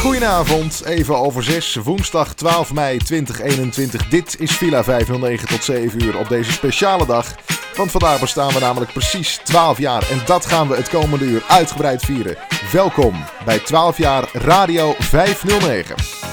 [0.00, 4.08] Goedenavond, even over 6, woensdag 12 mei 2021.
[4.08, 7.34] Dit is Villa 509 tot 7 uur op deze speciale dag.
[7.76, 11.42] Want vandaag bestaan we namelijk precies 12 jaar en dat gaan we het komende uur
[11.48, 12.36] uitgebreid vieren.
[12.72, 16.29] Welkom bij 12 jaar Radio 509.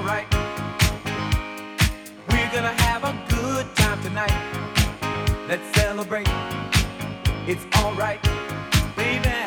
[0.00, 0.26] alright.
[2.30, 4.32] We're gonna have a good time tonight.
[5.46, 6.28] Let's celebrate.
[7.46, 8.22] It's alright,
[8.96, 9.39] baby.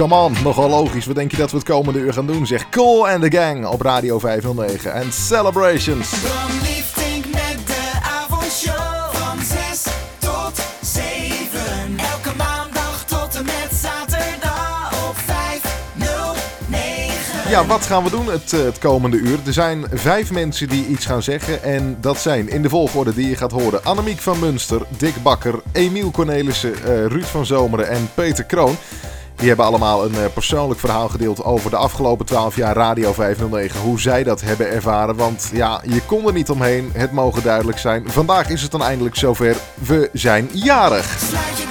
[0.00, 0.32] Come on.
[0.42, 1.06] Nogal logisch.
[1.06, 2.46] Wat denk je dat we het komende uur gaan doen?
[2.46, 6.10] Zeg Cool and the Gang op Radio 509 en Celebrations.
[7.30, 9.82] met de avondshow van 6
[10.18, 11.60] tot 7.
[11.96, 17.50] Elke maandag tot en met zaterdag op 509.
[17.50, 19.38] Ja, wat gaan we doen het, eh, het komende uur?
[19.46, 21.62] Er zijn vijf mensen die iets gaan zeggen.
[21.62, 25.60] En dat zijn in de volgorde die je gaat horen: Annemiek van Munster, Dick Bakker,
[25.72, 28.76] Emiel Cornelissen, uh, Ruud van Zomeren en Peter Kroon.
[29.40, 33.80] Die hebben allemaal een eh, persoonlijk verhaal gedeeld over de afgelopen 12 jaar Radio 509.
[33.80, 35.16] Hoe zij dat hebben ervaren.
[35.16, 36.90] Want ja, je kon er niet omheen.
[36.92, 38.10] Het mogen duidelijk zijn.
[38.10, 39.56] Vandaag is het dan eindelijk zover.
[39.74, 41.69] We zijn jarig.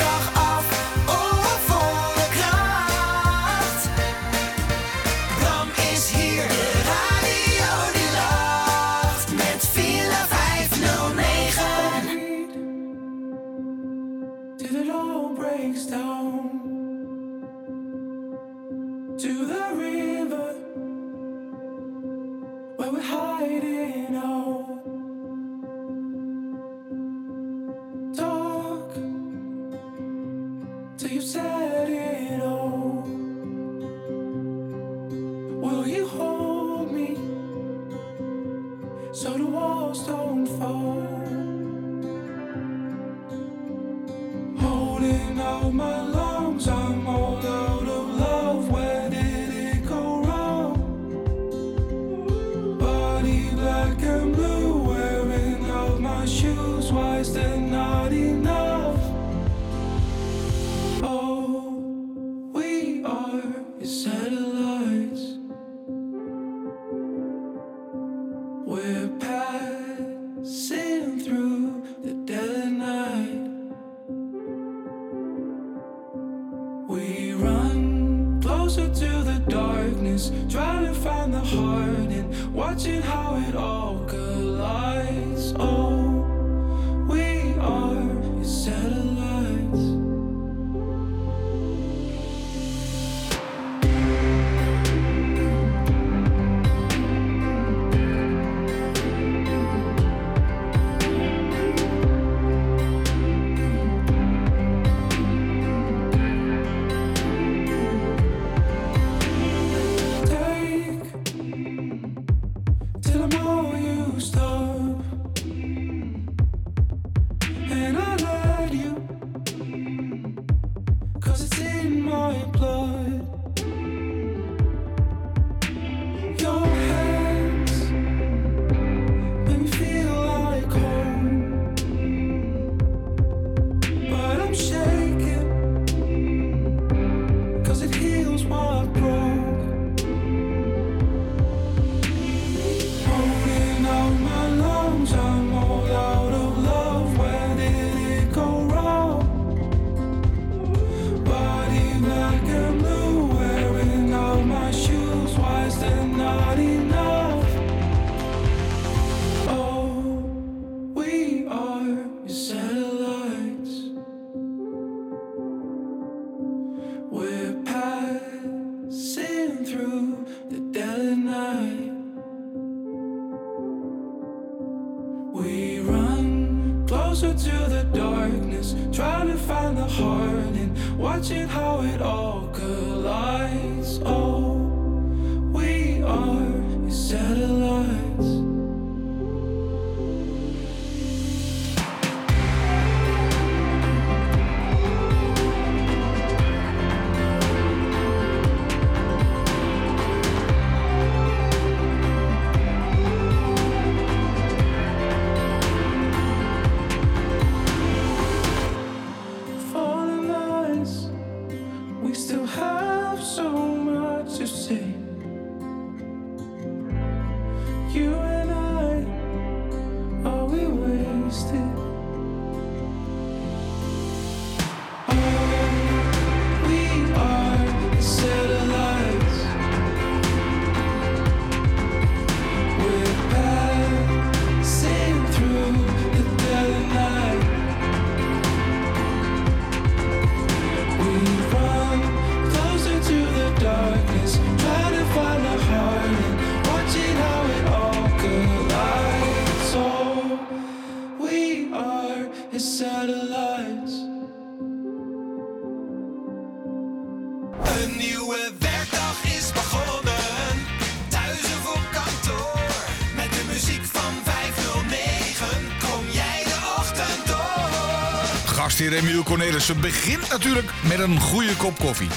[269.30, 272.10] Cornelissen begint natuurlijk met een goede kop koffie.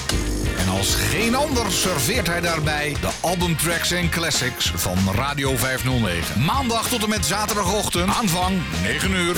[0.57, 6.43] En als geen ander serveert hij daarbij de albumtracks en classics van Radio 509.
[6.43, 9.35] Maandag tot en met zaterdagochtend, aanvang 9 uur.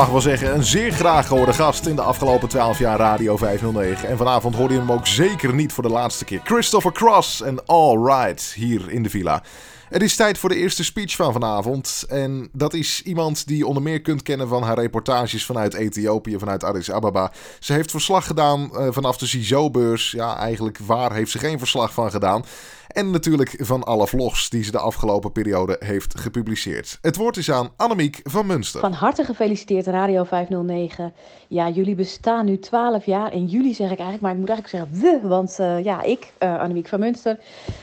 [0.00, 4.08] Mag wel zeggen, een zeer graag gehoorde gast in de afgelopen 12 jaar Radio 509.
[4.08, 6.40] En vanavond hoorde je hem ook zeker niet voor de laatste keer.
[6.44, 9.42] Christopher Cross en All Right hier in de villa.
[9.88, 12.04] Het is tijd voor de eerste speech van vanavond.
[12.08, 16.38] En dat is iemand die je onder meer kunt kennen van haar reportages vanuit Ethiopië,
[16.38, 17.32] vanuit Addis Ababa.
[17.58, 20.10] Ze heeft verslag gedaan eh, vanaf de CISO-beurs.
[20.10, 22.44] Ja, eigenlijk waar heeft ze geen verslag van gedaan.
[22.92, 26.98] En natuurlijk van alle vlogs die ze de afgelopen periode heeft gepubliceerd.
[27.02, 28.80] Het woord is aan Annemiek van Munster.
[28.80, 31.12] Van harte gefeliciteerd Radio 509.
[31.48, 33.32] Ja, jullie bestaan nu 12 jaar.
[33.32, 35.28] En jullie zeg ik eigenlijk, maar ik moet eigenlijk zeggen we.
[35.28, 37.38] Want uh, ja, ik, uh, Annemiek van Munster,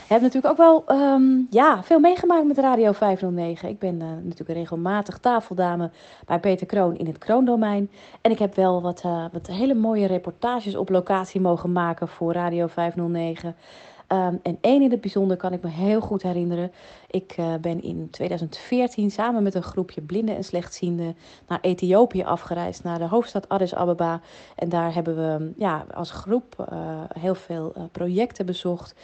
[0.06, 3.68] heb natuurlijk ook wel um, ja, veel meegemaakt met Radio 509.
[3.68, 5.90] Ik ben uh, natuurlijk regelmatig tafeldame
[6.26, 7.90] bij Peter Kroon in het Kroondomein.
[8.20, 12.66] En ik heb wel wat, wat hele mooie reportages op locatie mogen maken voor Radio
[12.66, 13.56] 509.
[14.12, 16.72] Um, en één in het bijzonder kan ik me heel goed herinneren.
[17.10, 22.82] Ik uh, ben in 2014 samen met een groepje blinden en slechtzienden naar Ethiopië afgereisd,
[22.82, 24.20] naar de hoofdstad Addis Ababa.
[24.54, 28.94] En daar hebben we ja, als groep uh, heel veel uh, projecten bezocht.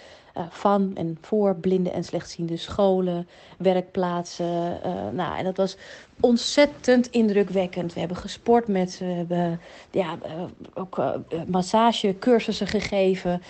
[0.48, 4.80] Van en voor blinden en slechtziende scholen, werkplaatsen.
[5.12, 5.76] Nou, en dat was
[6.20, 7.92] ontzettend indrukwekkend.
[7.92, 10.42] We hebben gesport met ze, we hebben ja, uh,
[10.74, 11.02] ook
[11.46, 13.42] massagecursussen gegeven.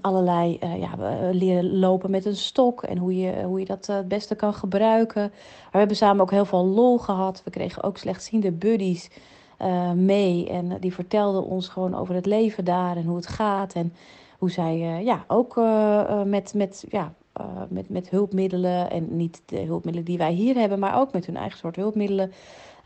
[0.00, 0.94] Allerlei, ja,
[1.32, 5.20] leren lopen met een stok en hoe je, hoe je dat het beste kan gebruiken.
[5.20, 7.42] Maar we hebben samen ook heel veel lol gehad.
[7.44, 9.10] We kregen ook slechtziende buddies.
[9.62, 13.72] Uh, mee en die vertelden ons gewoon over het leven daar en hoe het gaat.
[13.72, 13.92] En
[14.38, 15.60] hoe zij ja, ook
[16.24, 17.12] met, met, ja,
[17.68, 21.36] met, met hulpmiddelen en niet de hulpmiddelen die wij hier hebben, maar ook met hun
[21.36, 22.32] eigen soort hulpmiddelen.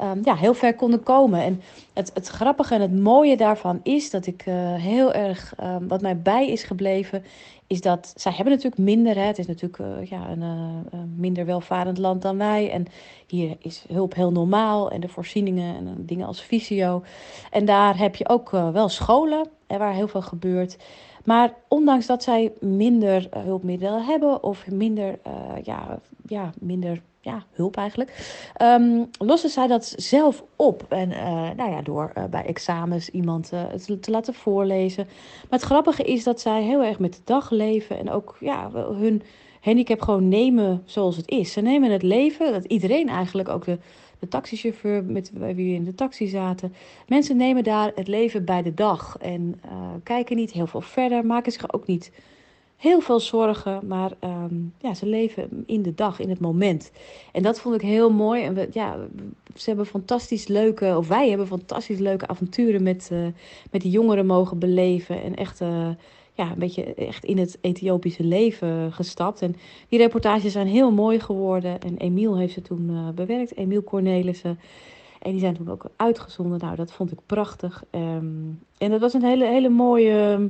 [0.05, 1.41] Um, ja, heel ver konden komen.
[1.41, 4.43] En het, het grappige en het mooie daarvan is dat ik
[4.77, 7.25] heel erg, um, wat mij bij is gebleven,
[7.67, 9.15] is dat zij hebben natuurlijk minder.
[9.15, 9.23] Hè.
[9.23, 12.71] Het is natuurlijk uh, ja, een uh, minder welvarend land dan wij.
[12.71, 12.87] En
[13.27, 14.91] hier is hulp heel normaal.
[14.91, 17.03] En de voorzieningen en dingen als fysio.
[17.51, 20.79] En daar heb je ook wel scholen hè, waar heel veel gebeurt.
[21.25, 25.19] Maar ondanks dat zij minder hulpmiddelen hebben of minder,
[25.63, 28.39] ja, ja, minder ja, hulp eigenlijk.
[28.63, 30.85] Um, lossen zij dat zelf op.
[30.89, 35.05] En uh, nou ja, door uh, bij examens iemand te, te laten voorlezen.
[35.51, 37.99] Maar het grappige is dat zij heel erg met de dag leven.
[37.99, 39.23] En ook ja, hun
[39.61, 41.53] handicap gewoon nemen zoals het is.
[41.53, 43.79] Ze nemen het leven, dat iedereen eigenlijk, ook de,
[44.19, 46.75] de taxichauffeur met wie we in de taxi zaten.
[47.07, 49.17] Mensen nemen daar het leven bij de dag.
[49.21, 49.61] En
[50.03, 52.11] kijken niet heel veel verder, maken zich ook niet
[52.77, 56.91] heel veel zorgen, maar um, ja, ze leven in de dag, in het moment.
[57.33, 58.43] En dat vond ik heel mooi.
[58.43, 58.97] En we, ja,
[59.57, 63.27] ze hebben fantastisch leuke, of wij hebben fantastisch leuke avonturen met, uh,
[63.71, 65.23] met die jongeren mogen beleven.
[65.23, 65.89] En echt, uh,
[66.35, 69.43] ja, een beetje echt in het Ethiopische leven gestapt.
[69.43, 69.57] En
[69.89, 71.81] die reportages zijn heel mooi geworden.
[71.81, 74.59] En Emiel heeft ze toen uh, bewerkt, Emiel Cornelissen.
[75.23, 76.59] En die zijn toen ook uitgezonden.
[76.59, 77.85] Nou, dat vond ik prachtig.
[77.91, 80.49] Um, en dat was een hele, hele mooie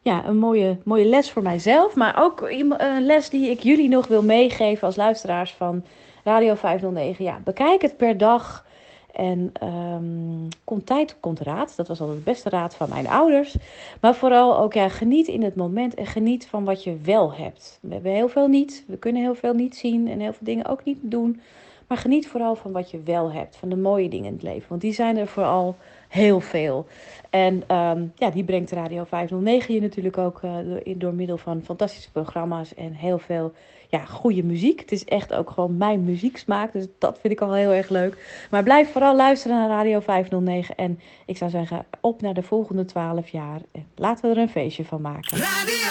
[0.00, 1.94] ja, een mooie, mooie les voor mijzelf.
[1.94, 5.84] Maar ook een les die ik jullie nog wil meegeven als luisteraars van
[6.24, 7.24] Radio 509.
[7.24, 8.68] Ja, bekijk het per dag.
[9.12, 11.76] En um, komt tijd, komt raad.
[11.76, 13.56] Dat was altijd het beste raad van mijn ouders.
[14.00, 17.78] Maar vooral ook, ja, geniet in het moment en geniet van wat je wel hebt.
[17.82, 18.84] We hebben heel veel niet.
[18.86, 21.40] We kunnen heel veel niet zien en heel veel dingen ook niet doen.
[21.86, 23.56] Maar geniet vooral van wat je wel hebt.
[23.56, 24.68] Van de mooie dingen in het leven.
[24.68, 25.76] Want die zijn er vooral
[26.08, 26.86] heel veel.
[27.30, 30.52] En um, ja, die brengt Radio 509 je natuurlijk ook uh,
[30.96, 33.52] door, middel van fantastische programma's en heel veel
[33.88, 34.80] ja, goede muziek.
[34.80, 38.44] Het is echt ook gewoon mijn muzieksmaak, dus dat vind ik al heel erg leuk.
[38.50, 42.84] Maar blijf vooral luisteren naar Radio 509 en ik zou zeggen op naar de volgende
[42.84, 43.60] 12 jaar.
[43.72, 45.38] En laten we er een feestje van maken.
[45.38, 45.90] Radio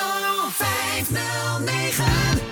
[0.49, 2.48] 509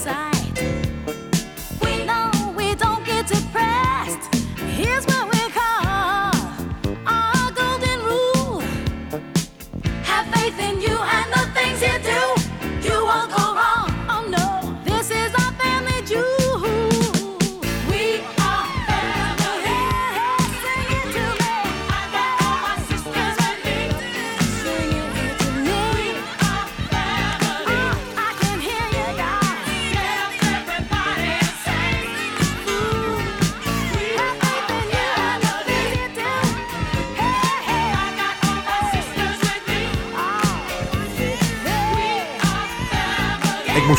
[0.00, 0.29] inside.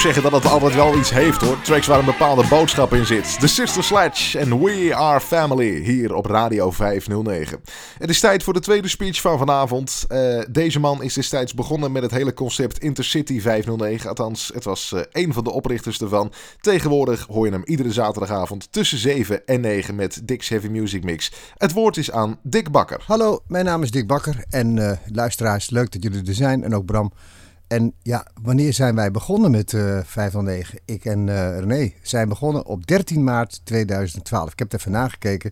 [0.01, 1.61] Zeggen dat het altijd wel iets heeft hoor.
[1.61, 3.39] Tracks waar een bepaalde boodschap in zit.
[3.39, 7.61] The Sister Sledge en We Are Family hier op Radio 509.
[7.97, 10.05] Het is tijd voor de tweede speech van vanavond.
[10.07, 14.09] Eh, deze man is destijds begonnen met het hele concept Intercity 509.
[14.09, 16.31] Althans, het was eh, een van de oprichters ervan.
[16.59, 21.31] Tegenwoordig hoor je hem iedere zaterdagavond tussen 7 en 9 met Dick's Heavy Music Mix.
[21.57, 23.03] Het woord is aan Dick Bakker.
[23.05, 26.75] Hallo, mijn naam is Dick Bakker en eh, luisteraars, leuk dat jullie er zijn en
[26.75, 27.11] ook Bram.
[27.71, 30.79] En ja, wanneer zijn wij begonnen met eh 509?
[30.86, 34.51] Ik en eh, René zijn begonnen op 13 maart 2012.
[34.51, 35.51] Ik heb het even nagekeken.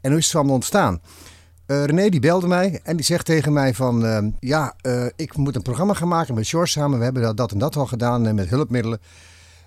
[0.00, 1.00] En hoe is het allemaal ontstaan?
[1.66, 4.06] Eh René die belde mij en die zegt tegen mij van...
[4.06, 6.98] eh, ja, eh, ik moet een programma gaan maken met George samen.
[6.98, 9.00] We hebben dat, dat en dat al gedaan met hulpmiddelen.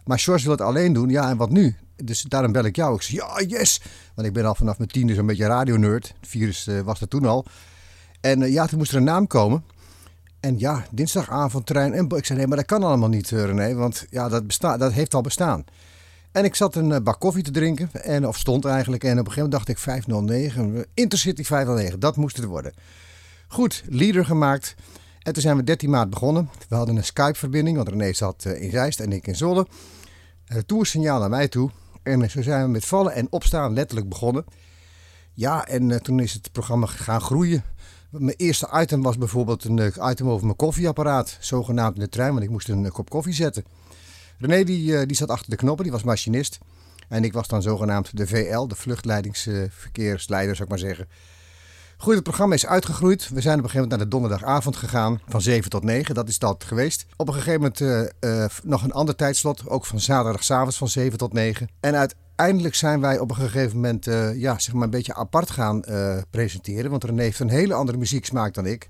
[0.05, 1.10] Maar George wil het alleen doen.
[1.10, 1.75] Ja, en wat nu?
[2.03, 2.95] Dus daarom bel ik jou.
[2.95, 3.81] Ik zeg, ja, yes!
[4.15, 6.13] Want ik ben al vanaf mijn tiende zo'n beetje radionerd.
[6.19, 7.45] Het virus eh, was er toen al.
[8.21, 9.63] En eh, ja, toen moest er een naam komen.
[10.45, 11.93] En ja, dinsdagavond trein.
[11.93, 13.73] En ik zei, nee, maar dat kan allemaal niet, eh, René.
[13.75, 15.65] Want ja, dat, besta dat heeft al bestaan.
[16.31, 17.89] En ik zat een eh, bak koffie te drinken.
[17.93, 19.03] En, of stond eigenlijk.
[19.03, 20.75] En op een gegeven moment dacht ik 509.
[20.75, 22.73] eh, Intercity 509, dat moest het worden.
[23.47, 24.75] Goed, leader gemaakt.
[25.21, 26.49] En toen zijn we 13 maart begonnen.
[26.69, 27.77] We hadden een Skype-verbinding.
[27.77, 29.67] Want René zat in Zeist en ik in Zwolle.
[30.45, 31.69] En het toersignaal naar mij toe.
[32.03, 34.45] En zo zijn we met vallen en opstaan letterlijk begonnen.
[35.34, 37.63] Ja, en toen is het programma gaan groeien.
[38.19, 41.38] Mijn eerste item was bijvoorbeeld een eh, item over mijn koffieapparaat.
[41.39, 43.65] Zogenaamd in de trein, want ik moest een eh, kop koffie zetten.
[44.39, 46.58] René die, eh, die zat achter de knoppen, die was machinist.
[47.10, 51.08] En ik was dan zogenaamd de VL, de vluchtleidingsverkeersleider, zou ik maar zeggen.
[51.97, 53.30] Goed, het programma is uitgegroeid.
[53.30, 56.15] We zijn op een gegeven moment naar de donderdagavond gegaan, van 7 tot 9.
[56.15, 57.06] Dat is dat geweest.
[57.15, 58.23] Op een gegeven moment
[58.63, 61.69] nog een ander tijdslot, ook van zaterdagavond van 7 tot 9.
[61.80, 61.95] En
[62.36, 65.84] uiteindelijk zijn wij op een gegeven moment eh, ja, zeg maar een beetje apart gaan
[65.84, 66.91] eh, presenteren.
[66.91, 68.89] Want René heeft een hele andere muzieksmaak dan ik.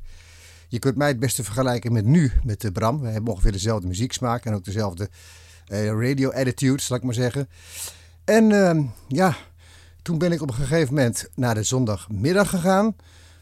[0.67, 3.01] Je kunt mij het beste vergelijken met nu, met de Bram.
[3.01, 5.10] We hebben ongeveer dezelfde muzieksmaak en ook dezelfde
[5.67, 7.49] radio attitude, zal ik maar zeggen.
[8.23, 9.36] En ehm, ja,
[10.01, 12.95] toen ben ik op een gegeven moment naar de zondagmiddag gegaan.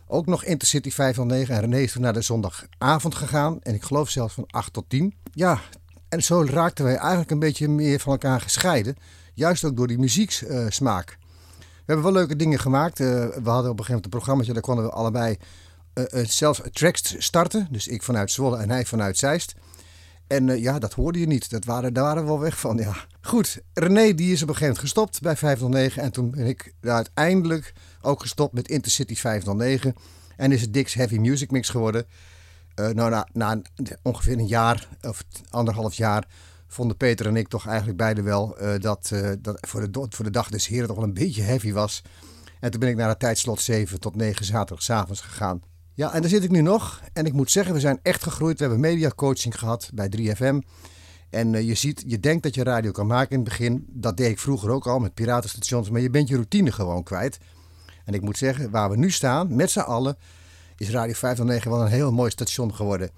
[0.08, 3.62] Ook nog Intercity 509 en René is toen naar de zondagavond gegaan.
[3.62, 5.13] En ik geloof zelfs van 8 tot 10.
[5.34, 5.60] Ja,
[6.10, 8.96] en zo raakten wij eigenlijk een beetje meer van elkaar gescheiden.
[9.34, 11.17] Juist ook door die muzieksmaak.
[11.60, 13.00] We hebben wel leuke dingen gemaakt.
[13.00, 15.38] Eh, we hadden op een gegeven moment een programmaatje, daar konden we allebei
[15.93, 17.67] eh, eh, zelfs tracks starten.
[17.72, 19.56] Dus ik vanuit Zwolle en hij vanuit Zeist.
[20.28, 21.50] En eh, ja, dat hoorde je niet.
[21.50, 22.96] Dat waren, daar waren we wel weg van, ja.
[23.22, 26.04] Goed, René die is op een gegeven moment gestopt bij 509.
[26.04, 29.96] En toen ben ik uiteindelijk ook gestopt met Intercity 509.
[30.38, 32.06] En is het Dick's Heavy Music Mix geworden.
[32.76, 33.62] Eh, nou, na, na
[34.02, 36.28] ongeveer een jaar of anderhalf jaar
[36.74, 40.26] vonden Peter en ik toch eigenlijk beide wel eh, dat, eh, dat voor, de, voor
[40.26, 42.02] de dag des heren toch wel een beetje heavy was.
[42.60, 45.62] En toen ben ik naar het tijdslot 7 tot 9 zaterdagavonds gegaan.
[45.94, 47.02] Ja, en daar zit ik nu nog.
[47.14, 48.58] En ik moet zeggen, we zijn echt gegroeid.
[48.58, 50.58] We hebben mediacoaching gehad bij 3FM.
[51.30, 53.86] En eh, je ziet, je denkt dat je radio kan maken in het begin.
[53.88, 55.90] Dat deed ik vroeger ook al met piratenstations.
[55.90, 57.38] Maar je bent je routine gewoon kwijt.
[58.06, 60.18] En ik moet zeggen, waar we nu staan, met z'n allen,
[60.78, 63.10] is Radio 509 wel een heel mooi station geworden.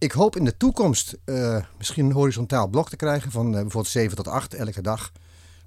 [0.00, 3.88] Ik hoop in de toekomst eh, misschien een horizontaal blok te krijgen van eh, bijvoorbeeld
[3.88, 5.12] 7 tot 8 elke dag.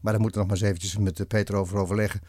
[0.01, 2.19] Maar daar moeten we nog maar eens eventjes met eh, Peter over overleggen.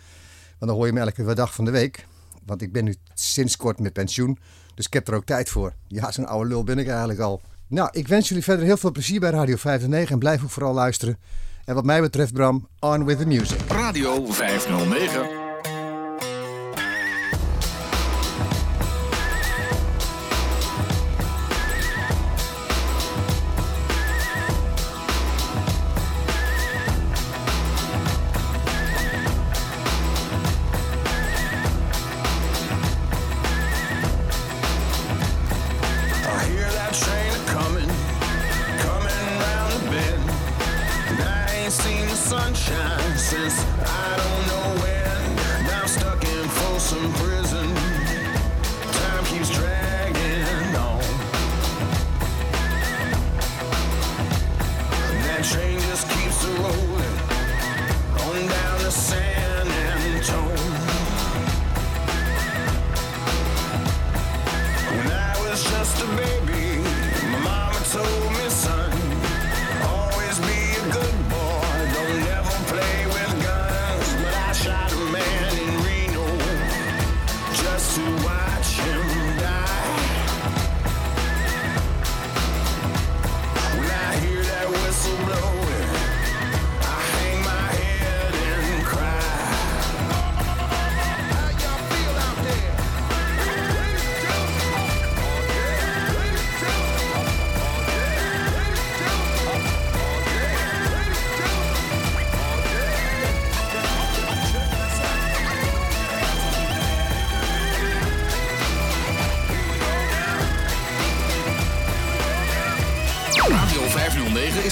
[0.58, 2.06] Want dan hoor je me elke dag van de week.
[2.46, 4.38] Want ik ben nu sinds kort met pensioen.
[4.74, 5.74] Dus ik heb er ook tijd voor.
[5.86, 7.40] Ja, zo'n oude lul ben ik eigenlijk al.
[7.66, 10.74] Nou, ik wens jullie verder heel veel plezier bij Radio 509 en blijf ook vooral
[10.74, 11.18] luisteren.
[11.64, 13.60] En wat mij betreft, Bram, on with the music.
[13.68, 15.43] Radio 509.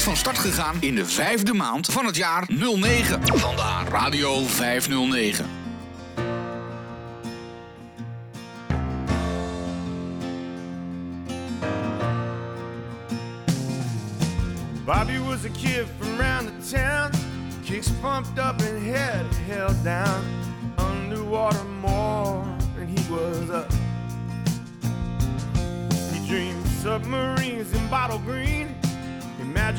[0.03, 3.21] Is van start gegaan in de vijfde maand van het jaar 09.
[3.39, 5.47] Vandaar Radio 509.
[14.85, 17.11] Bobby was a kid from round the town,
[17.65, 20.25] kicks pumped up and head held down,
[20.79, 23.73] underwater more than he was up.
[26.13, 28.52] He dreamed submarines in bottle green,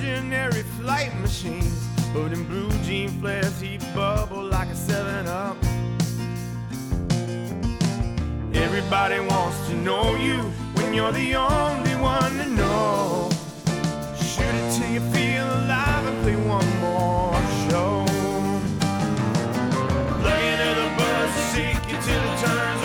[0.03, 5.55] imaginary flight machines, but in blue jean flares he'd bubble like a 7-Up.
[8.53, 10.39] Everybody wants to know you
[10.75, 13.29] when you're the only one to know.
[14.17, 17.33] Shoot it till you feel alive and play one more
[17.69, 18.05] show.
[20.19, 22.82] Plug into the bus, shake you till it turns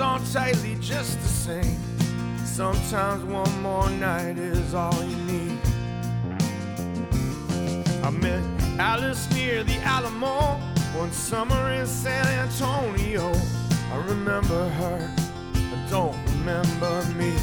[0.00, 1.78] on tightly just the same.
[2.44, 5.58] Sometimes one more night is all you need.
[8.02, 8.42] I met
[8.78, 10.58] Alice near the Alamo
[10.96, 13.32] one summer in San Antonio.
[13.92, 15.14] I remember her,
[15.54, 17.34] I don't remember me.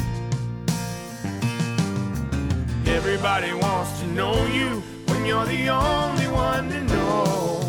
[2.86, 7.67] Everybody wants to know you when you're the only one to know.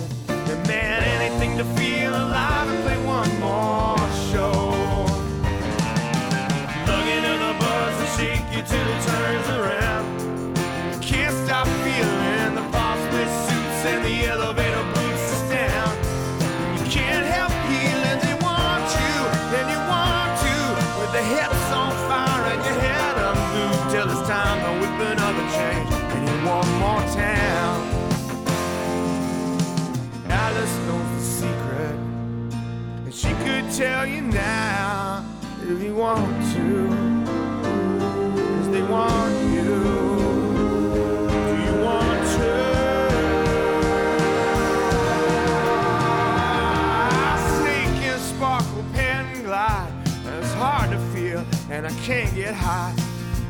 [51.79, 52.93] And I can't get high.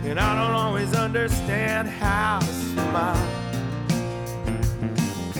[0.04, 3.28] And I don't always understand how to smile.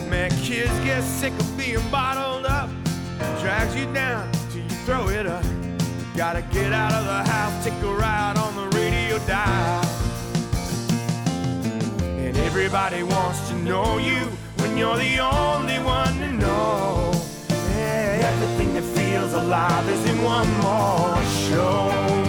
[0.10, 2.68] Man, kids get sick of being bottled up.
[3.42, 5.46] Drags you down till you throw it up.
[6.18, 9.86] Gotta get out of the house, take a ride on the radio dial.
[12.18, 14.22] And Everybody wants to know you
[14.62, 17.12] when you're the only one to know.
[17.50, 22.29] Yeah, everything that feels alive is in one more show.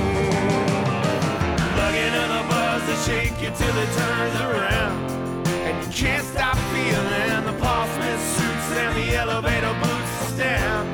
[3.04, 5.46] Shake you till it turns around.
[5.66, 10.86] And you can't stop feeling the Paul Smith suits and the elevator boots down.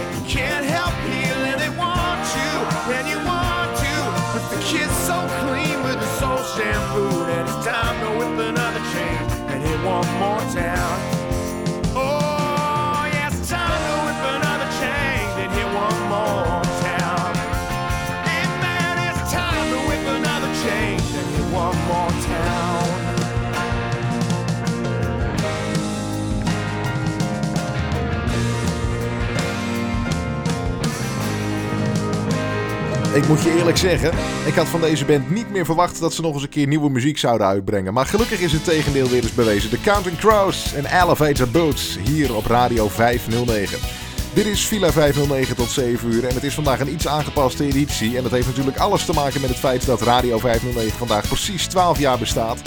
[0.00, 2.52] And you can't help feeling they want you,
[2.96, 3.94] and you want to.
[4.34, 8.84] But the kid's so clean with the soul shampoo and it's time to whip another
[8.92, 11.17] chain and hit one more town.
[33.18, 34.12] Ik moet je eerlijk zeggen,
[34.46, 36.90] ik had van deze band niet meer verwacht dat ze nog eens een keer nieuwe
[36.90, 37.92] muziek zouden uitbrengen.
[37.92, 39.70] Maar gelukkig is het tegendeel weer eens bewezen.
[39.70, 43.78] The Counting Crows en Elevator Boots hier op Radio 509.
[44.34, 48.16] Dit is Villa 509 tot 7 uur en het is vandaag een iets aangepaste editie.
[48.16, 51.66] En dat heeft natuurlijk alles te maken met het feit dat Radio 509 vandaag precies
[51.66, 52.62] 12 jaar bestaat.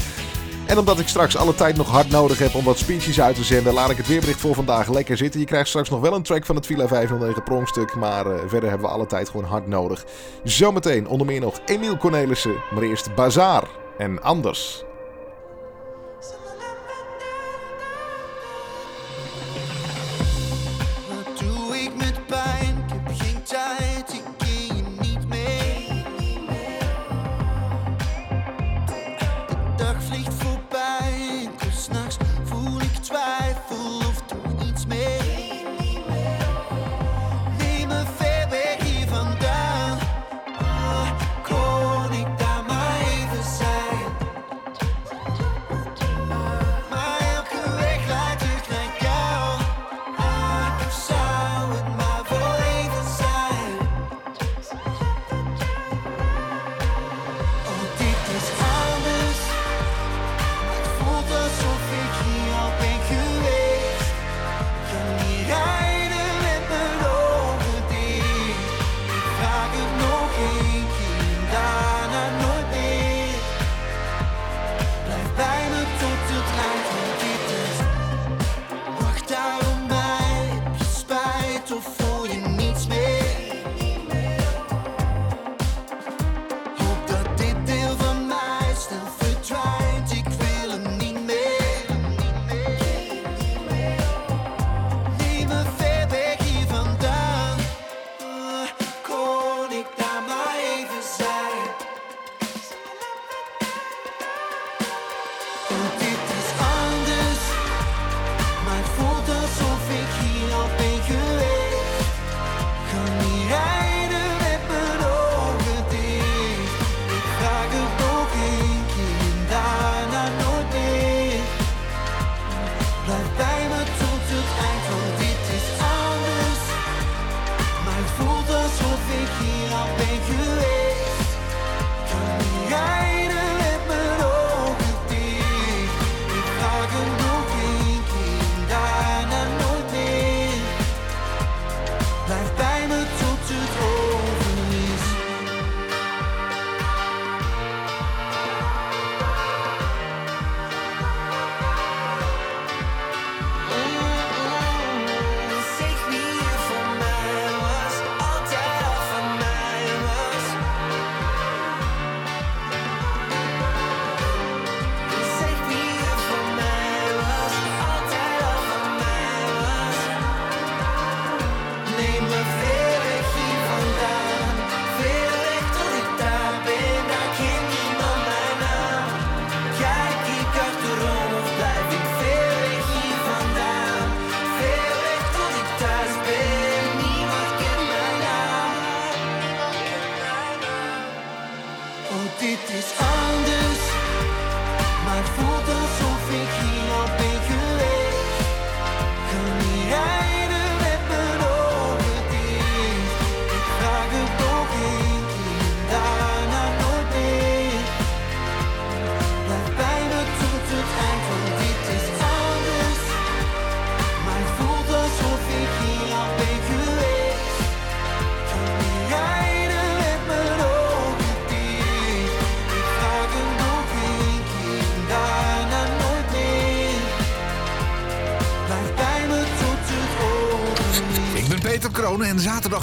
[0.65, 3.43] En omdat ik straks alle tijd nog hard nodig heb om wat speeches uit te
[3.43, 5.39] zenden, laat ik het weerbericht voor vandaag lekker zitten.
[5.39, 8.69] Je krijgt straks nog wel een track van het Villa 509 pronkstuk, maar eh, verder
[8.69, 10.06] hebben we alle tijd gewoon hard nodig.
[10.43, 13.63] Zometeen onder meer nog Emiel Cornelissen, maar eerst Bazaar
[13.97, 14.84] en Anders.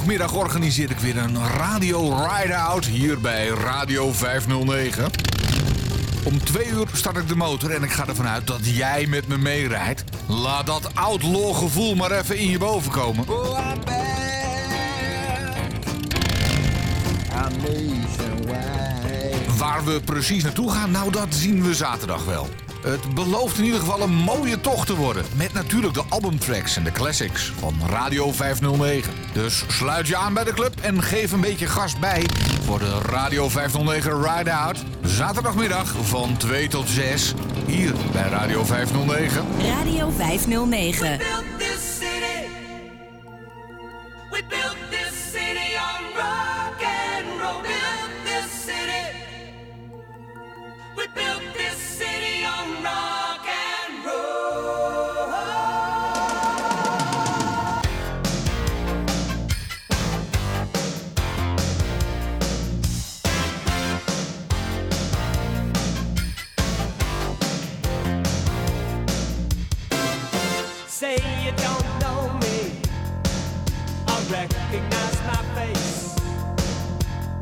[0.08, 5.10] Middag organiseer ik weer een radio ride-out hier bij Radio 509.
[6.24, 9.28] Om twee uur start ik de motor en ik ga ervan uit dat jij met
[9.28, 10.04] me meerijdt.
[10.26, 13.26] Laat dat outlaw gevoel maar even in je boven komen.
[19.56, 22.48] Waar we precies naartoe gaan, nou dat zien we zaterdag wel.
[22.82, 25.24] Het belooft in ieder geval een mooie tocht te worden.
[25.36, 29.17] Met natuurlijk de albumtracks en de classics van Radio 509.
[29.32, 32.26] Dus sluit je aan bij de club en geef een beetje gas bij
[32.64, 34.84] voor de Radio 509 Ride Out.
[35.02, 37.34] Zaterdagmiddag van 2 tot 6
[37.66, 39.44] hier bij Radio 509.
[39.76, 41.37] Radio 509.
[71.44, 72.80] you don't know me.
[74.06, 76.16] I recognize my face.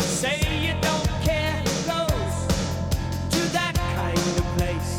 [0.01, 1.63] Say you don't care
[3.31, 4.93] to that kind of place.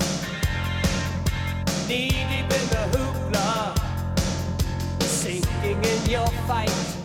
[1.88, 3.78] Knee deep in the hoopla,
[5.02, 6.97] sinking in your fight.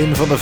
[0.00, 0.38] Een van de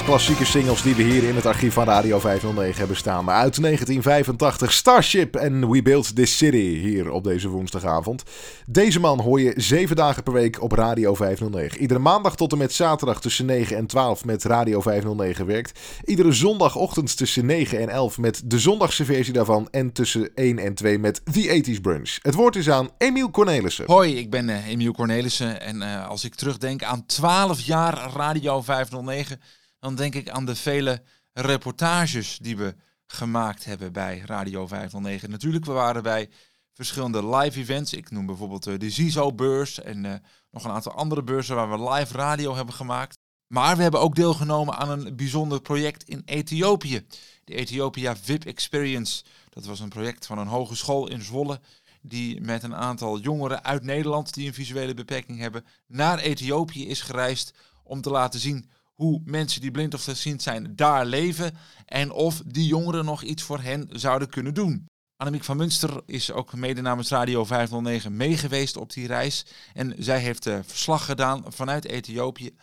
[0.00, 3.30] 45.000 klassieke singles die we hier in het archief van Radio 509 hebben staan.
[3.30, 8.22] Uit 1985 Starship en We Built This City hier op deze woensdagavond.
[8.66, 11.80] Deze man hoor je 7 dagen per week op Radio 509.
[11.80, 15.80] Iedere maandag tot en met zaterdag tussen 9 en 12 met Radio 509 werkt.
[16.04, 19.68] Iedere zondagochtend tussen 9 en 11 met de zondagse versie daarvan.
[19.70, 22.18] En tussen 1 en 2 met The 80s Brunch.
[22.22, 23.84] Het woord is aan Emiel Cornelissen.
[23.86, 28.34] Hoi, ik ben eh, Emiel Cornelissen en eh, als ik terugdenk aan 12 jaar Radio
[28.54, 29.40] 509,
[29.78, 32.74] dan denk ik aan de vele reportages die we
[33.06, 35.30] gemaakt hebben bij Radio 509.
[35.30, 36.28] Natuurlijk, we waren bij
[36.72, 37.92] verschillende live events.
[37.92, 40.14] Ik noem bijvoorbeeld eh, de ZISO-beurs en eh,
[40.50, 43.18] nog een aantal andere beurzen waar we live radio hebben gemaakt.
[43.46, 47.06] Maar we hebben ook deelgenomen aan een bijzonder project in Ethiopië.
[47.44, 49.24] De Ethiopia VIP Experience.
[49.48, 51.60] Dat was een project van een hogeschool in Zwolle
[52.00, 57.00] die met een aantal jongeren uit Nederland die een visuele beperking hebben naar Ethiopië is
[57.00, 57.52] gereisd
[57.86, 61.56] om te laten zien hoe mensen die blind of slechtziend zijn daar leven
[61.86, 64.86] en of die jongeren nog iets voor hen zouden kunnen doen.
[65.16, 70.18] Annemiek van Munster is ook mede namens Radio 509 meegeweest op die reis en zij
[70.18, 72.56] heeft eh, verslag gedaan vanuit Ethiopië.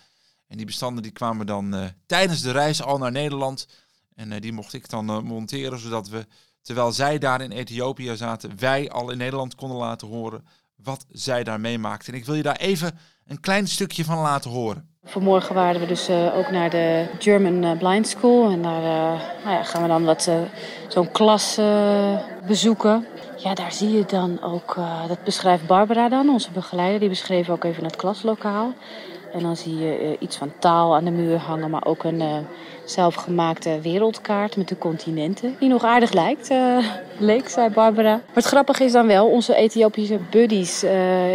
[0.47, 3.67] En die bestanden die kwamen dan eh, tijdens de reis al naar Nederland
[4.15, 6.27] en eh, die mocht ik dan monteren zodat we
[6.61, 10.45] terwijl zij daar in Ethiopië zaten, wij al in Nederland konden laten horen
[10.75, 12.11] wat zij daar meemaakte.
[12.11, 14.92] En ik wil je daar even een klein stukje van laten horen.
[15.05, 18.49] Vanmorgen waren we dus eh, ook naar de German eh, Blind School.
[18.49, 20.31] En daar eh, nou ja, gaan we dan wat,
[20.87, 21.59] zo'n klas
[22.47, 23.05] bezoeken.
[23.37, 24.77] Ja, daar zie je dan ook,
[25.07, 26.99] dat beschrijft Barbara dan, onze begeleider.
[26.99, 28.73] Die beschreef ook even het klaslokaal.
[29.33, 32.21] En dan zie je eh, iets van taal aan de muur hangen, maar ook een
[32.21, 32.37] eh,
[32.85, 35.55] zelfgemaakte wereldkaart met de continenten.
[35.59, 36.77] Die nog aardig lijkt, eh,
[37.17, 38.11] leek, zei Barbara.
[38.11, 40.85] Maar het grappige is dan wel, onze Ethiopische buddies,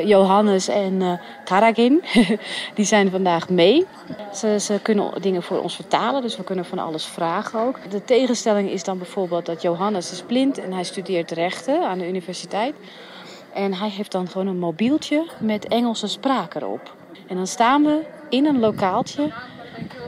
[0.04, 1.12] Johannes en eh
[1.44, 2.02] Karagin,
[2.74, 3.86] die zijn vandaag mee.
[4.34, 7.90] Ze, ze kunnen dingen voor ons vertalen, dus we kunnen van alles vragen ook.
[7.90, 12.08] De tegenstelling is dan bijvoorbeeld dat Johannes is blind en hij studeert rechten aan de
[12.08, 12.74] universiteit.
[13.54, 16.96] En hij heeft dan gewoon een mobieltje met Engelse spraak erop.
[17.28, 19.32] En dan staan we in een lokaaltje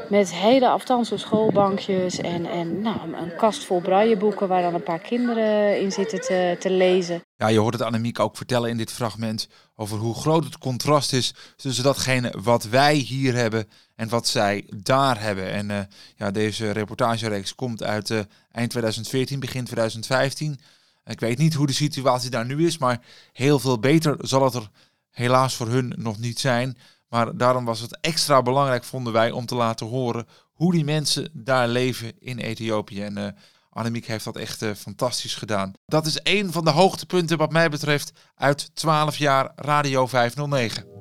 [0.09, 4.99] met hele afstandse schoolbankjes en, en nou, een kast vol brailleboeken waar dan een paar
[4.99, 7.23] kinderen in zitten te, te lezen.
[7.37, 11.13] Ja, je hoort het Annemiek ook vertellen in dit fragment over hoe groot het contrast
[11.13, 15.51] is tussen datgene wat wij hier hebben en wat zij daar hebben.
[15.51, 15.79] En eh,
[16.17, 18.19] ja, deze reportagereeks komt uit eh,
[18.53, 20.61] eind 2014, begin 2015.
[21.05, 23.01] Ik weet niet hoe de situatie daar nu is, maar
[23.33, 24.71] heel veel beter zal het er
[25.11, 26.77] helaas voor hun nog niet zijn.
[27.11, 31.31] Maar daarom was het extra belangrijk, vonden wij, om te laten horen hoe die mensen
[31.33, 33.03] daar leven in Ethiopië.
[33.03, 33.33] En eh
[33.73, 35.73] Annemiek heeft dat echt eh, fantastisch gedaan.
[35.87, 41.00] Dat is een van de hoogtepunten wat mij betreft uit 12 jaar Radio 509.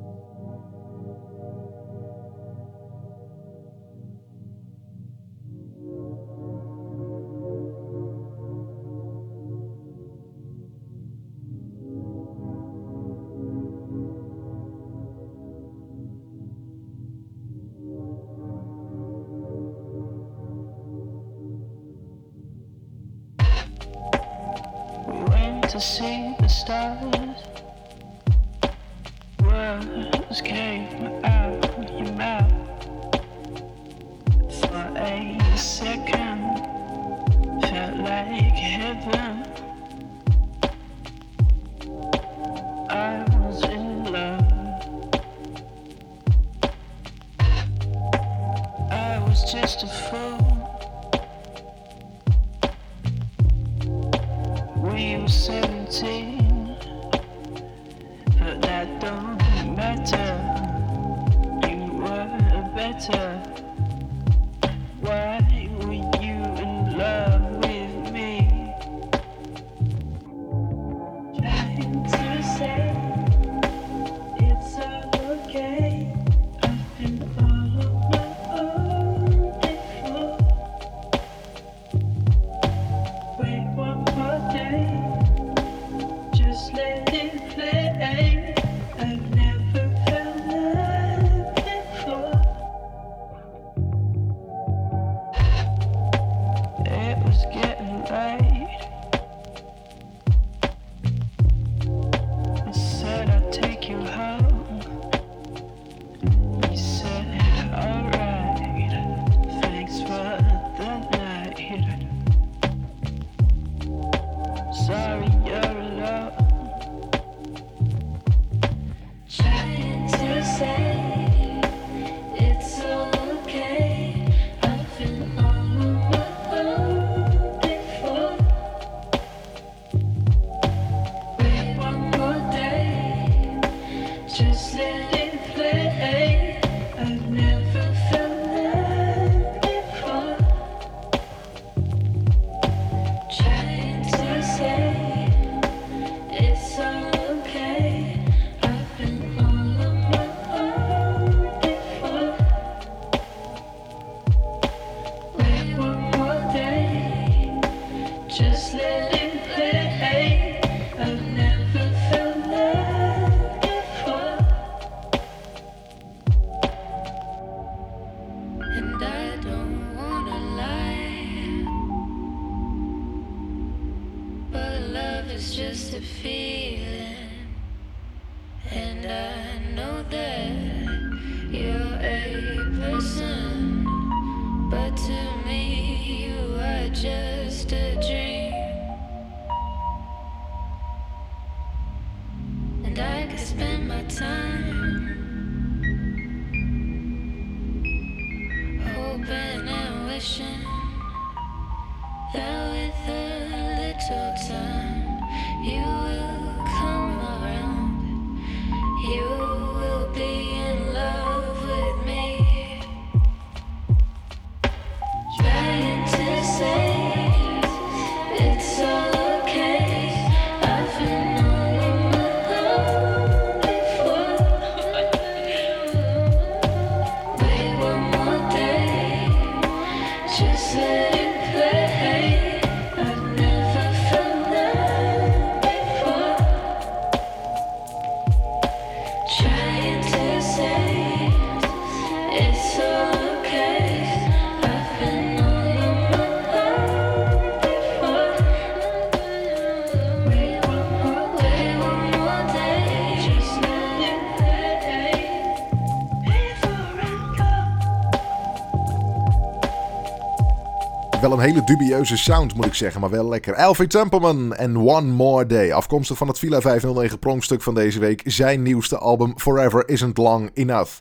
[261.22, 263.56] Wel een hele dubieuze sound moet ik zeggen, maar wel lekker.
[263.56, 265.74] Alfie Templeman en One More Day.
[265.74, 268.22] Afkomstig van het Villa 509 pronkstuk van deze week.
[268.26, 270.92] Zijn nieuwste album Forever Isn't Long Enough.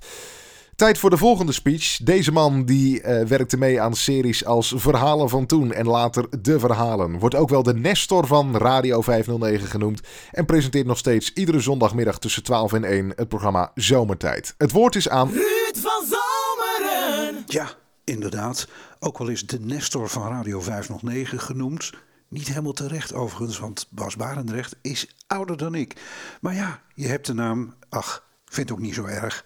[0.76, 1.96] Tijd voor de volgende speech.
[1.96, 6.58] Deze man die eh, werkte mee aan series als Verhalen van Toen en later De
[6.58, 7.18] Verhalen.
[7.18, 10.00] Wordt ook wel de Nestor van Radio 509 genoemd.
[10.30, 14.54] En presenteert nog steeds iedere zondagmiddag tussen 12 en 1 het programma Zomertijd.
[14.58, 15.28] Het woord is aan...
[15.28, 17.42] Ruud van Zomeren.
[17.46, 17.68] Ja,
[18.08, 18.68] inderdaad.
[18.98, 21.92] Ook wel eens de Nestor van Radio 509 genoemd.
[22.28, 26.00] Niet helemaal terecht overigens, want Bas Barendrecht is ouder dan ik.
[26.40, 27.74] Maar ja, je hebt de naam.
[27.88, 29.44] Ach, vind ook niet zo erg.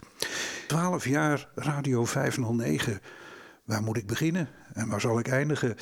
[0.67, 3.01] 12 jaar Radio 509.
[3.65, 5.77] Waar moet ik beginnen en waar zal ik eindigen?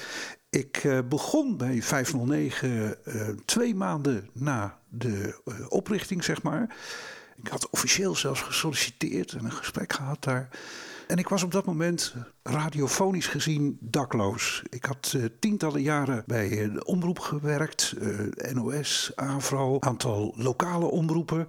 [0.51, 6.77] Ik eh, begon bij 509 eh, twee maanden na de eh, oprichting, zeg maar.
[7.37, 10.49] Ik had officieel zelfs gesolliciteerd en een gesprek gehad daar.
[11.11, 14.63] En ik was op dat moment radiofonisch gezien dakloos.
[14.69, 20.85] Ik had eh, tientallen jaren bij eh, de omroep gewerkt, eh, NOS, AVRO, aantal lokale
[20.85, 21.49] omroepen.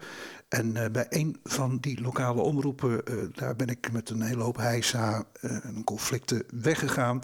[0.49, 3.03] En bij een van die lokale omroepen,
[3.34, 7.20] daar ben ik met een hele hoop heisa en conflicten weggegaan.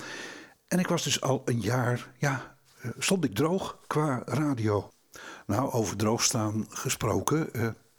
[0.68, 2.58] En ik was dus al een jaar, ja,
[2.98, 4.90] stond ik droog qua radio.
[5.46, 7.50] Nou, over droog staan gesproken.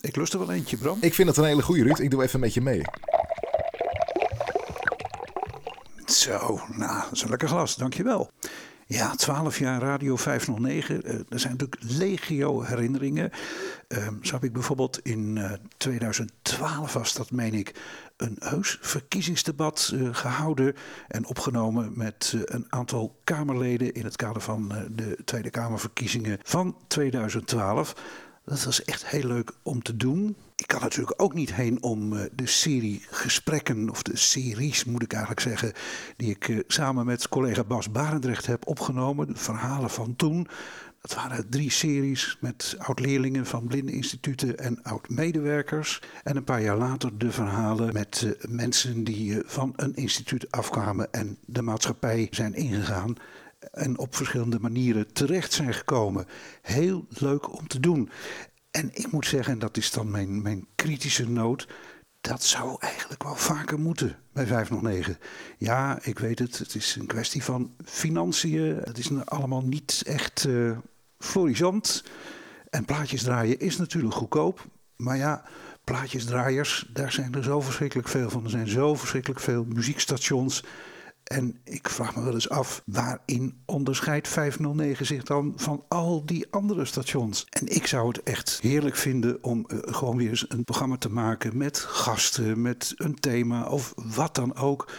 [0.00, 0.98] ik lust er wel eentje, Bram.
[1.00, 1.98] Ik vind het een hele goede Ruud.
[1.98, 2.82] Ik doe even met je mee.
[6.08, 8.30] Zo, nou, dat is een lekker glas, dankjewel.
[8.86, 11.02] Ja, 12 jaar Radio 509.
[11.02, 13.30] eh, er zijn natuurlijk legio herinneringen.
[13.88, 17.74] Ehm, zo heb ik bijvoorbeeld in eh, 2012 was dat, meen ik,
[18.16, 20.74] een heus verkiezingsdebat eh, gehouden
[21.08, 27.94] en opgenomen met een aantal Kamerleden in het kader van de Tweede Kamerverkiezingen van 2012.
[28.48, 30.36] Dat was echt heel leuk om te doen.
[30.56, 35.02] Ik kan natuurlijk ook niet heen om eh, de serie gesprekken, of de series moet
[35.02, 35.72] ik eigenlijk zeggen,
[36.16, 39.26] die ik eh, samen met collega Bas Barendrecht heb opgenomen.
[39.26, 40.48] De verhalen van toen.
[41.00, 46.02] Dat waren drie series met oud-leerlingen van blindeninstituten en oud-medewerkers.
[46.22, 51.12] En een paar jaar later de verhalen met eh, mensen die van een instituut afkwamen
[51.12, 53.16] en de maatschappij zijn ingegaan.
[53.72, 56.26] En op verschillende manieren terecht zijn gekomen.
[56.62, 58.10] Heel leuk om te doen.
[58.70, 61.68] En ik moet zeggen, en dat is dan mijn, mijn kritische noot.
[62.20, 65.18] Dat zou eigenlijk wel vaker moeten bij 509.
[65.58, 66.58] Ja, ik weet het.
[66.58, 68.76] Het is een kwestie van financiën.
[68.84, 70.78] Het is allemaal niet echt eh
[71.18, 72.04] florisant.
[72.70, 74.66] En plaatjes draaien is natuurlijk goedkoop.
[74.96, 75.42] Maar ja,
[75.84, 78.44] plaatjesdraaiers, daar zijn er zo verschrikkelijk veel van.
[78.44, 80.64] Er zijn zo verschrikkelijk veel muziekstations.
[81.28, 86.46] En ik vraag me wel eens af, waarin onderscheidt 509 zich dan van al die
[86.50, 87.46] andere stations?
[87.50, 91.10] En ik zou het echt heerlijk vinden om eh, gewoon weer eens een programma te
[91.10, 94.92] maken met gasten, met een thema of wat dan ook.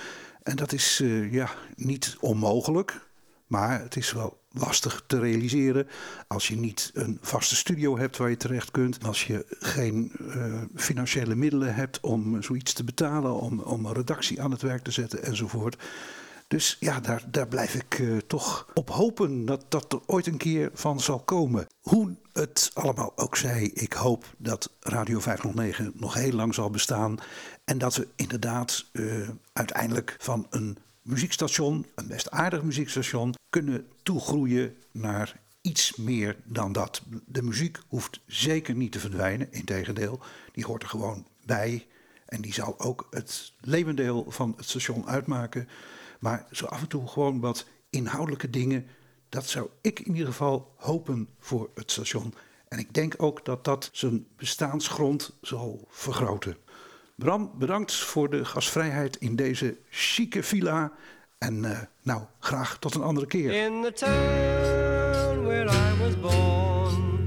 [0.44, 3.08] En dat is eh, ja, niet onmogelijk,
[3.48, 5.88] maar het is wel lastig te realiseren
[6.28, 9.04] als je niet een vaste studio hebt waar je terecht kunt.
[9.04, 14.42] Als je geen eh, financiële middelen hebt om zoiets te betalen, om, om een redactie
[14.42, 15.78] aan het werk te zetten enzovoort.
[16.50, 20.38] Dus ja, daar, daar blijf ik eh, toch op hopen dat dat er ooit een
[20.38, 21.68] keer van zal komen.
[21.82, 27.18] Hoe het allemaal ook zij, ik hoop dat Radio 509 nog heel lang zal bestaan.
[27.64, 34.76] En dat we inderdaad eh, uiteindelijk van een muziekstation, een best aardig muziekstation, kunnen toegroeien
[34.92, 37.02] naar iets meer dan dat.
[37.26, 40.20] De muziek hoeft zeker niet te verdwijnen, integendeel,
[40.52, 41.88] die hoort er gewoon bij.
[42.26, 45.68] En die zal ook het levendeel van het station uitmaken.
[46.20, 48.88] Maar zo af en toe gewoon wat inhoudelijke dingen.
[49.30, 52.34] Dat zou ik in ieder geval hopen voor het station.
[52.68, 56.58] En ik denk ook dat dat zijn bestaansgrond zal vergroten.
[57.16, 60.92] Bram, bedankt voor de gastvrijheid in deze chique villa.
[61.38, 63.52] En eh, nou, graag tot een andere keer.
[63.52, 67.20] In the town where I was born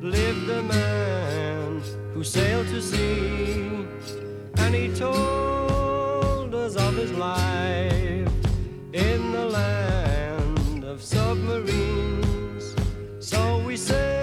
[0.00, 1.82] lived a man
[2.12, 3.86] who sailed to sea,
[4.54, 8.03] and he told us of his life
[8.94, 12.76] in the land of submarines.
[13.18, 14.13] So we sailed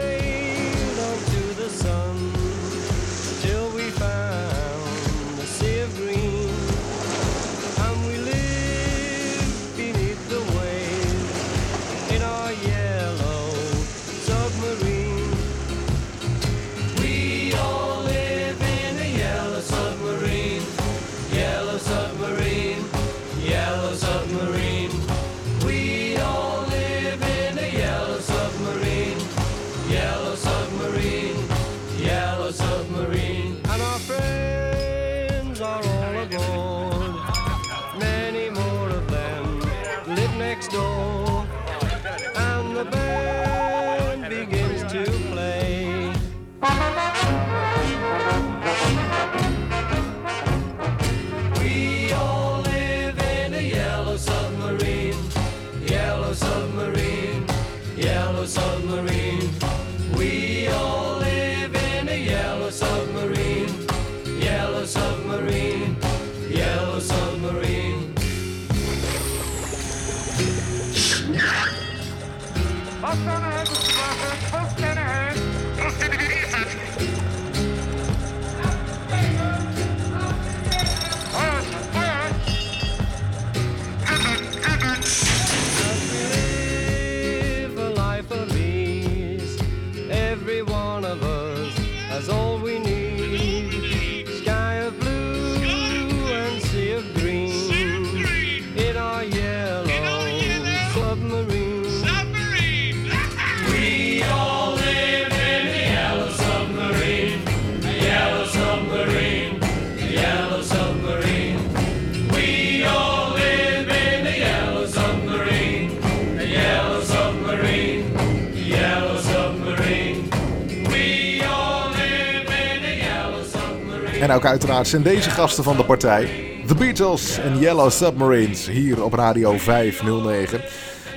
[124.31, 126.29] En ook uiteraard zijn deze gasten van de partij.
[126.67, 130.61] The Beatles en Yellow Submarines hier op Radio 509.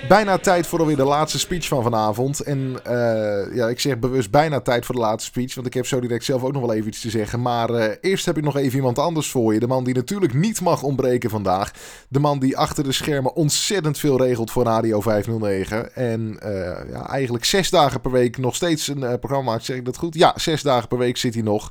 [0.08, 2.40] Bijna tijd voor alweer de laatste speech van vanavond.
[2.40, 5.54] En eh, ja, ik zeg bewust bijna tijd voor de laatste speech.
[5.54, 7.42] Want ik heb zo direct zelf ook nog wel even iets te zeggen.
[7.42, 9.60] Maar eh, eerst heb ik nog even iemand anders voor je.
[9.60, 11.72] De man die natuurlijk niet mag ontbreken vandaag.
[12.08, 15.94] De man die achter de schermen ontzettend veel regelt voor Radio 509.
[15.94, 19.64] En eh, ja, eigenlijk zes dagen per week nog steeds een programma maakt.
[19.64, 20.14] Zeg ik dat goed?
[20.14, 21.70] Ja, zes dagen per week zit hij nog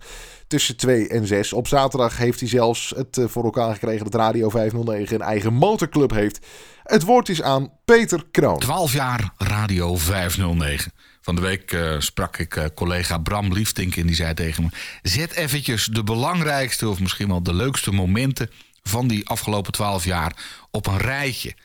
[0.53, 1.53] tussen 2 en 6.
[1.53, 5.53] Op zaterdag heeft hij zelfs het eh, voor elkaar gekregen dat Radio 509 een eigen
[5.53, 6.45] motorclub heeft.
[6.83, 8.59] Het woord is aan Peter Kroon.
[8.59, 10.91] 12 jaar Radio 509.
[11.21, 14.69] Van de week eh, sprak ik eh, collega Bram Liefdink en die zei tegen me...
[15.01, 18.49] zet eventjes de belangrijkste of misschien wel de leukste momenten...
[18.83, 20.35] van die afgelopen 12 jaar
[20.71, 21.55] op een rijtje.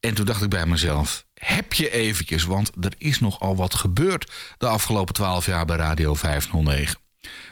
[0.00, 1.24] En toen dacht ik bij mezelf...
[1.34, 4.32] heb je eventjes, want er is nogal wat gebeurd...
[4.58, 7.02] de afgelopen 12 jaar bij Radio 509.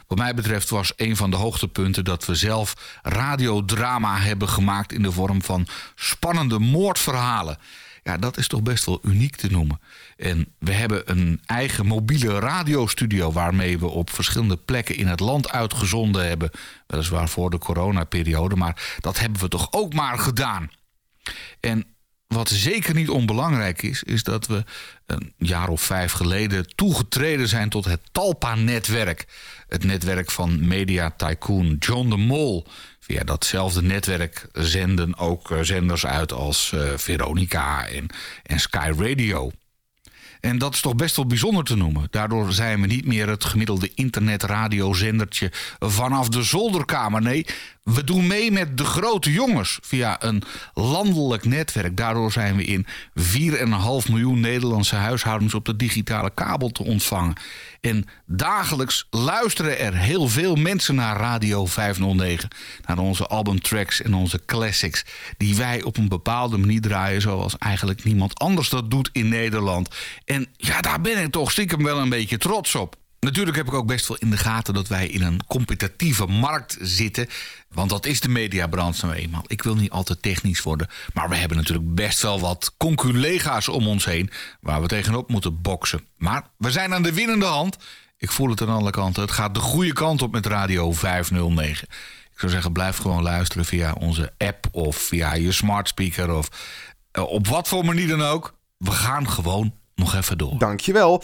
[0.07, 5.01] Wat mij betreft was een van de hoogtepunten dat we zelf radiodrama hebben gemaakt in
[5.01, 7.57] de vorm van spannende moordverhalen.
[8.03, 9.79] Ja, dat is toch best wel uniek te noemen.
[10.17, 15.49] En we hebben een eigen mobiele radiostudio waarmee we op verschillende plekken in het land
[15.49, 16.51] uitgezonden hebben.
[16.87, 20.71] Weliswaar voor de coronaperiode, maar dat hebben we toch ook maar gedaan.
[21.59, 21.85] En
[22.33, 24.63] wat zeker niet onbelangrijk is, is dat we
[25.05, 29.25] een jaar of vijf geleden toegetreden zijn tot het Talpa-netwerk.
[29.67, 32.65] Het netwerk van media tycoon John de Mol.
[32.99, 38.07] Via datzelfde netwerk zenden ook eh, zenders uit als eh, Veronica en,
[38.43, 39.51] en Sky Radio.
[40.43, 42.07] En dat is toch best wel bijzonder te noemen.
[42.09, 47.21] Daardoor zijn we niet meer het gemiddelde internetradiozendertje vanaf de zolderkamer.
[47.21, 47.45] Nee,
[47.83, 51.97] we doen mee met de grote jongens via een landelijk netwerk.
[51.97, 57.35] Daardoor zijn we in 4,5 miljoen Nederlandse huishoudens op de digitale kabel te ontvangen.
[57.81, 62.49] En dagelijks luisteren er heel veel mensen naar Radio 509.
[62.85, 65.05] Naar onze albumtracks en onze classics.
[65.37, 69.95] Die wij op een bepaalde manier draaien zoals eigenlijk niemand anders dat doet in Nederland.
[70.25, 73.01] En ja, daar ben ik toch stiekem wel een beetje trots op.
[73.23, 76.77] Natuurlijk heb ik ook best wel in de gaten dat wij in een competitieve markt
[76.81, 77.27] zitten.
[77.69, 79.43] Want dat is de mediabranche nou eenmaal.
[79.47, 80.87] Ik wil niet altijd technisch worden.
[81.13, 84.29] Maar we hebben natuurlijk best wel wat conculega's om ons heen.
[84.59, 86.07] Waar we tegenop moeten boksen.
[86.17, 87.77] Maar we zijn aan de winnende hand.
[88.17, 89.21] Ik voel het aan alle kanten.
[89.21, 91.87] Het gaat de goede kant op met Radio 509.
[92.33, 96.49] Ik zou zeggen, blijf gewoon luisteren via onze app of via je smart speaker of
[97.11, 98.53] eh, op wat voor manier dan ook.
[98.77, 100.57] We gaan gewoon nog even door.
[100.57, 101.23] Dankjewel.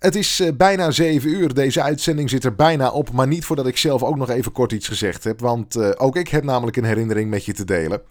[0.00, 1.54] Het is eh, bijna 7 uur.
[1.54, 3.12] Deze uitzending zit er bijna op.
[3.12, 5.40] Maar niet voordat ik zelf ook nog even kort iets gezegd heb.
[5.40, 8.02] Want eh, ook ik heb namelijk een herinnering met je te delen.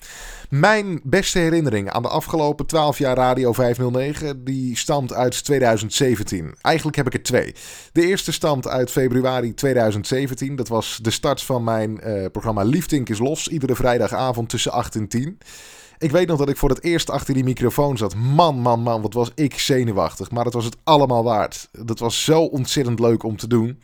[0.50, 4.44] Mijn beste herinnering aan de afgelopen 12 jaar Radio 509.
[4.44, 6.56] Die stamt uit 2017.
[6.62, 7.56] Eigenlijk heb ik er twee.
[7.92, 10.56] De eerste stamt uit februari 2017.
[10.56, 13.48] Dat was de start van mijn eh, programma Liefdink is Los.
[13.48, 15.38] Iedere vrijdagavond tussen 8 en 10.
[16.00, 18.16] Ik weet nog dat ik voor het eerst achter die microfoon zat.
[18.16, 20.32] Man, man, man, wat was ik zenuwachtig.
[20.32, 21.70] Maar dat was het allemaal waard.
[21.72, 23.80] Dat was zo ontzettend leuk om te doen.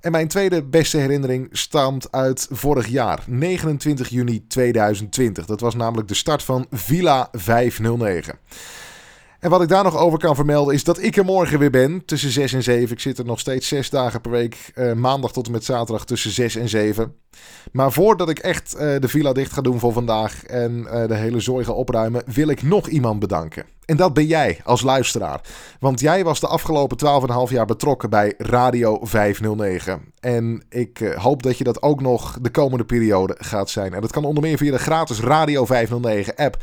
[0.00, 5.46] En mijn tweede beste herinnering stamt uit vorig jaar, 29 juni 2020.
[5.46, 8.38] Dat was namelijk de start van Villa 509.
[9.38, 12.04] En wat ik daar nog over kan vermelden is dat ik er morgen weer ben
[12.04, 12.90] tussen 6 en 7.
[12.90, 16.04] Ik zit er nog steeds 6 dagen per week, eh, maandag tot en met zaterdag
[16.04, 17.14] tussen 6 en 7.
[17.72, 21.14] Maar voordat ik echt eh, de villa dicht ga doen voor vandaag en eh, de
[21.14, 23.64] hele zooi ga opruimen, wil ik nog iemand bedanken.
[23.84, 25.40] En dat ben jij als luisteraar.
[25.80, 26.96] Want jij was de afgelopen
[27.48, 30.12] 12,5 jaar betrokken bij Radio 509.
[30.20, 33.94] En ik hoop dat je dat ook nog de komende periode gaat zijn.
[33.94, 36.56] En dat kan onder meer via de gratis Radio 509 app.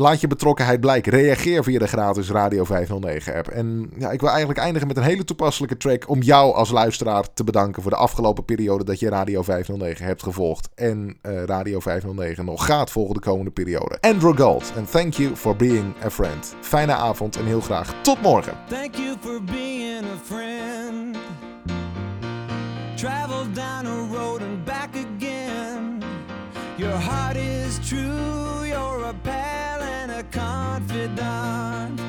[0.00, 1.12] Laat je betrokkenheid blijken.
[1.12, 3.48] Reageer via de gratis Radio 509 app.
[3.48, 7.32] En ja, ik wil eigenlijk eindigen met een hele toepasselijke track om jou als luisteraar
[7.34, 10.68] te bedanken voor de afgelopen periode dat je Radio 509 hebt gevolgd.
[10.74, 13.98] En eh, Radio 509 nog gaat volgen de komende periode.
[14.00, 14.72] Andrew Gold.
[14.76, 16.54] En thank you for being a friend.
[16.60, 18.52] Fijne avond en heel graag tot morgen.
[18.68, 21.16] Thank you for being a friend.
[22.94, 26.02] Travel down a road and back again.
[26.76, 29.79] Your heart is true, you're and a
[30.30, 32.00] confidant.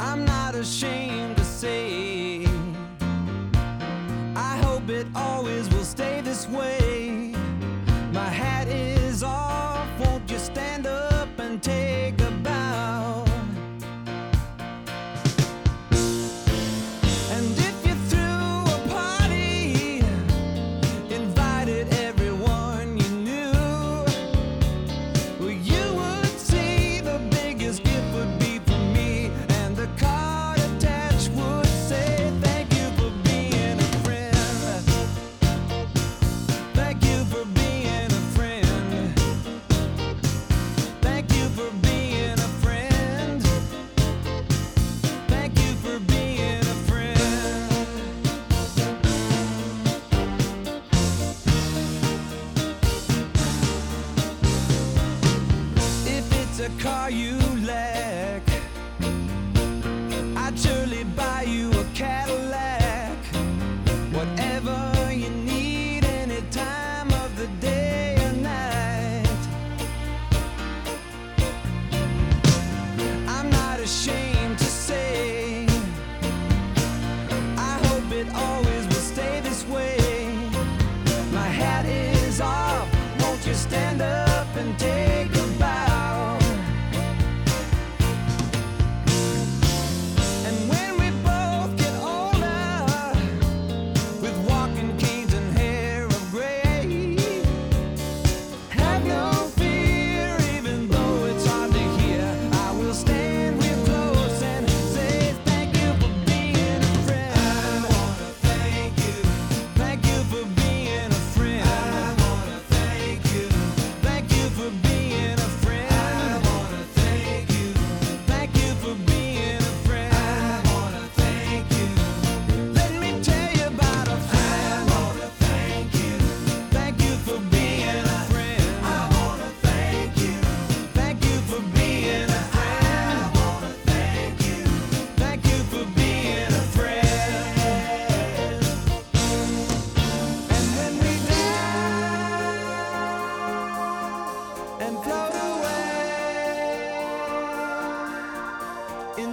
[0.00, 2.46] I'm not ashamed to say,
[4.36, 6.83] I hope it always will stay this way.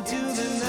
[0.01, 0.60] into the